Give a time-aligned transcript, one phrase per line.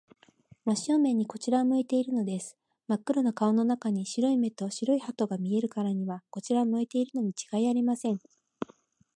[0.65, 2.57] 真正面にこちらを向いているのです。
[2.87, 8.17] まっ黒な顔の中に、白い目と白い歯とが見えるからには、こちらを向いているのにちがいありません。